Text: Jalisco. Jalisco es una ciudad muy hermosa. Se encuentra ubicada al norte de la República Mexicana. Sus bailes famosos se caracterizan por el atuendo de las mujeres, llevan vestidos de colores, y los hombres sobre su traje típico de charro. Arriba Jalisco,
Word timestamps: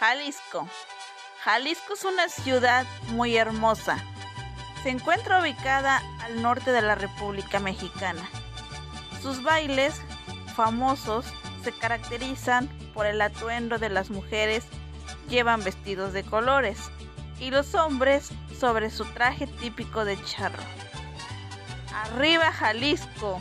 Jalisco. 0.00 0.66
Jalisco 1.44 1.92
es 1.92 2.06
una 2.06 2.30
ciudad 2.30 2.86
muy 3.08 3.36
hermosa. 3.36 4.02
Se 4.82 4.88
encuentra 4.88 5.42
ubicada 5.42 6.00
al 6.24 6.40
norte 6.40 6.72
de 6.72 6.80
la 6.80 6.94
República 6.94 7.60
Mexicana. 7.60 8.26
Sus 9.20 9.42
bailes 9.42 10.00
famosos 10.56 11.26
se 11.62 11.72
caracterizan 11.72 12.66
por 12.94 13.04
el 13.04 13.20
atuendo 13.20 13.76
de 13.76 13.90
las 13.90 14.08
mujeres, 14.08 14.64
llevan 15.28 15.62
vestidos 15.62 16.14
de 16.14 16.24
colores, 16.24 16.78
y 17.38 17.50
los 17.50 17.74
hombres 17.74 18.30
sobre 18.58 18.88
su 18.88 19.04
traje 19.04 19.48
típico 19.48 20.06
de 20.06 20.16
charro. 20.24 20.62
Arriba 21.94 22.50
Jalisco, 22.52 23.38